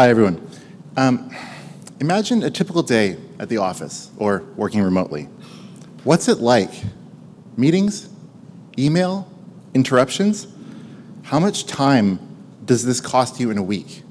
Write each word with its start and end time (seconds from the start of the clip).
Hi, 0.00 0.08
everyone. 0.08 0.40
Um, 0.96 1.30
imagine 2.00 2.42
a 2.42 2.50
typical 2.50 2.82
day 2.82 3.18
at 3.38 3.50
the 3.50 3.58
office 3.58 4.10
or 4.16 4.44
working 4.56 4.80
remotely. 4.80 5.24
What's 6.04 6.26
it 6.26 6.38
like? 6.38 6.70
Meetings? 7.58 8.08
Email? 8.78 9.30
Interruptions? 9.74 10.46
How 11.24 11.38
much 11.38 11.66
time 11.66 12.18
does 12.64 12.82
this 12.82 12.98
cost 12.98 13.38
you 13.40 13.50
in 13.50 13.58
a 13.58 13.62
week 13.62 14.02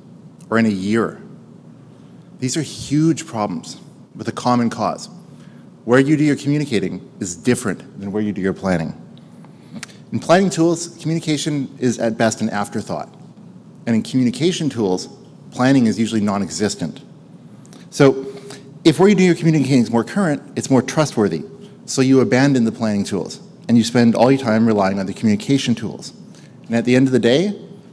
or 0.52 0.60
in 0.60 0.68
a 0.68 0.70
year? 0.70 1.24
These 2.38 2.56
are 2.56 2.62
huge 2.62 3.26
problems 3.26 3.82
with 4.14 4.28
a 4.28 4.32
common 4.32 4.70
cause. 4.70 5.10
Where 5.86 6.00
you 6.00 6.16
do 6.18 6.24
your 6.24 6.36
communicating 6.36 7.10
is 7.20 7.36
different 7.36 8.00
than 8.00 8.12
where 8.12 8.22
you 8.22 8.32
do 8.32 8.42
your 8.42 8.54
planning. 8.54 8.94
In 10.12 10.20
planning 10.20 10.52
tools, 10.52 10.90
communication 11.02 11.76
is 11.80 11.98
at 11.98 12.16
best 12.16 12.42
an 12.42 12.52
afterthought. 12.52 13.12
And 13.88 13.96
in 13.96 14.04
communication 14.04 14.70
tools, 14.70 15.10
planning 15.52 15.88
is 15.88 16.00
usually 16.00 16.22
non-existent. 16.22 17.02
So 17.90 18.28
if 18.84 19.00
where 19.00 19.10
you 19.10 19.16
do 19.16 19.24
your 19.24 19.36
communicating 19.36 19.82
is 19.82 19.92
more 19.92 20.04
current, 20.04 20.42
it's 20.56 20.70
more 20.70 20.82
trustworthy. 20.82 21.44
So 21.86 22.02
you 22.02 22.22
abandon 22.22 22.66
the 22.66 22.72
planning 22.72 23.04
tools 23.04 23.42
and 23.68 23.78
you 23.78 23.84
spend 23.84 24.16
all 24.16 24.32
your 24.32 24.40
time 24.40 24.66
relying 24.66 25.00
on 25.00 25.06
the 25.06 25.14
communication 25.14 25.76
tools. 25.76 26.14
And 26.68 26.76
at 26.76 26.86
the 26.86 26.96
end 26.96 27.08
of 27.08 27.14
the 27.14 27.20
day, 27.20 27.50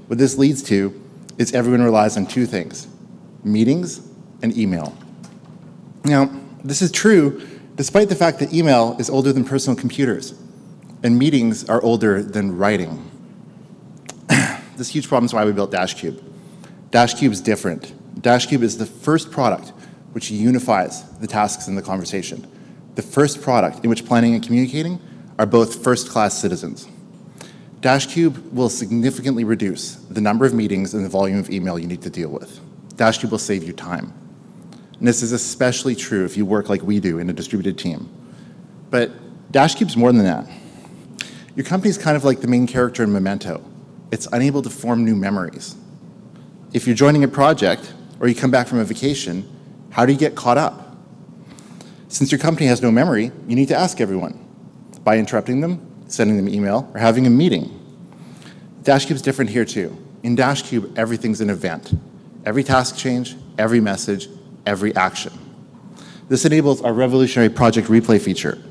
what 0.06 0.18
this 0.18 0.38
leads 0.38 0.62
to 0.64 0.98
is 1.38 1.52
everyone 1.54 1.82
relies 1.82 2.16
on 2.16 2.26
two 2.26 2.46
things, 2.46 2.86
meetings 3.42 4.06
and 4.42 4.56
email. 4.56 4.96
Now, 6.04 6.30
this 6.62 6.82
is 6.82 6.92
true 6.92 7.46
despite 7.76 8.08
the 8.08 8.14
fact 8.14 8.38
that 8.38 8.54
email 8.54 8.96
is 8.98 9.10
older 9.10 9.32
than 9.32 9.44
personal 9.44 9.78
computers 9.78 10.34
and 11.02 11.18
meetings 11.18 11.68
are 11.68 11.82
older 11.82 12.22
than 12.22 12.56
writing. 12.56 13.10
this 14.76 14.88
huge 14.88 15.08
problem 15.08 15.26
is 15.26 15.34
why 15.34 15.44
we 15.44 15.52
built 15.52 15.70
Dashcube. 15.70 16.22
Dashcube 16.90 17.32
is 17.32 17.40
different. 17.40 17.92
Dashcube 18.22 18.62
is 18.62 18.78
the 18.78 18.86
first 18.86 19.30
product 19.30 19.72
which 20.12 20.30
unifies 20.30 21.02
the 21.18 21.26
tasks 21.26 21.68
in 21.68 21.74
the 21.74 21.82
conversation. 21.82 22.46
The 22.94 23.02
first 23.02 23.42
product 23.42 23.84
in 23.84 23.90
which 23.90 24.06
planning 24.06 24.34
and 24.34 24.42
communicating 24.42 25.00
are 25.38 25.46
both 25.46 25.84
first-class 25.84 26.38
citizens. 26.38 26.88
Dashcube 27.80 28.52
will 28.52 28.70
significantly 28.70 29.44
reduce 29.44 29.96
the 29.96 30.20
number 30.20 30.46
of 30.46 30.54
meetings 30.54 30.94
and 30.94 31.04
the 31.04 31.08
volume 31.08 31.38
of 31.38 31.50
email 31.50 31.78
you 31.78 31.86
need 31.86 32.00
to 32.02 32.10
deal 32.10 32.30
with. 32.30 32.60
Dashcube 32.96 33.30
will 33.30 33.38
save 33.38 33.64
you 33.64 33.74
time. 33.74 34.14
And 34.98 35.06
this 35.06 35.22
is 35.22 35.32
especially 35.32 35.94
true 35.94 36.24
if 36.24 36.36
you 36.36 36.46
work 36.46 36.70
like 36.70 36.80
we 36.82 37.00
do 37.00 37.18
in 37.18 37.28
a 37.28 37.32
distributed 37.34 37.76
team. 37.78 38.08
But 38.88 39.10
Dashcube's 39.52 39.96
more 39.96 40.10
than 40.10 40.24
that. 40.24 40.48
Your 41.54 41.66
company's 41.66 41.98
kind 41.98 42.16
of 42.16 42.24
like 42.24 42.40
the 42.40 42.48
main 42.48 42.66
character 42.66 43.02
in 43.02 43.12
Memento. 43.12 43.62
It's 44.10 44.26
unable 44.32 44.62
to 44.62 44.70
form 44.70 45.04
new 45.04 45.14
memories. 45.14 45.76
If 46.76 46.86
you're 46.86 46.94
joining 46.94 47.24
a 47.24 47.28
project 47.28 47.94
or 48.20 48.28
you 48.28 48.34
come 48.34 48.50
back 48.50 48.66
from 48.68 48.80
a 48.80 48.84
vacation, 48.84 49.48
how 49.88 50.04
do 50.04 50.12
you 50.12 50.18
get 50.18 50.34
caught 50.34 50.58
up? 50.58 50.94
Since 52.08 52.30
your 52.30 52.38
company 52.38 52.66
has 52.66 52.82
no 52.82 52.90
memory, 52.90 53.32
you 53.48 53.56
need 53.56 53.68
to 53.68 53.74
ask 53.74 53.98
everyone 53.98 54.38
by 55.02 55.16
interrupting 55.16 55.62
them, 55.62 55.80
sending 56.08 56.36
them 56.36 56.50
email, 56.50 56.90
or 56.92 57.00
having 57.00 57.26
a 57.26 57.30
meeting. 57.30 57.80
Dashcube's 58.82 59.22
different 59.22 59.50
here 59.50 59.64
too. 59.64 59.96
In 60.22 60.36
Dashcube, 60.36 60.98
everything's 60.98 61.40
an 61.40 61.48
event. 61.48 61.98
Every 62.44 62.62
task 62.62 62.98
change, 62.98 63.36
every 63.56 63.80
message, 63.80 64.28
every 64.66 64.94
action. 64.96 65.32
This 66.28 66.44
enables 66.44 66.82
our 66.82 66.92
revolutionary 66.92 67.48
Project 67.48 67.88
Replay 67.88 68.20
feature. 68.20 68.62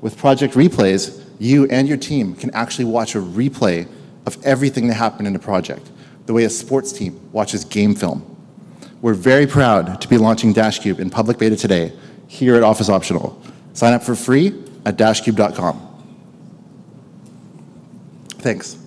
With 0.00 0.18
Project 0.18 0.54
Replays, 0.54 1.24
you 1.38 1.66
and 1.66 1.86
your 1.86 1.96
team 1.96 2.34
can 2.34 2.50
actually 2.56 2.86
watch 2.86 3.14
a 3.14 3.20
replay 3.20 3.86
of 4.26 4.36
everything 4.44 4.88
that 4.88 4.94
happened 4.94 5.28
in 5.28 5.36
a 5.36 5.38
project, 5.38 5.91
the 6.26 6.32
way 6.32 6.44
a 6.44 6.50
sports 6.50 6.92
team 6.92 7.20
watches 7.32 7.64
game 7.64 7.94
film. 7.94 8.28
We're 9.00 9.14
very 9.14 9.46
proud 9.46 10.00
to 10.00 10.08
be 10.08 10.16
launching 10.16 10.54
Dashcube 10.54 11.00
in 11.00 11.10
public 11.10 11.38
beta 11.38 11.56
today 11.56 11.92
here 12.28 12.54
at 12.54 12.62
Office 12.62 12.88
Optional. 12.88 13.40
Sign 13.72 13.92
up 13.92 14.02
for 14.02 14.14
free 14.14 14.48
at 14.84 14.96
dashcube.com. 14.96 15.88
Thanks. 18.38 18.78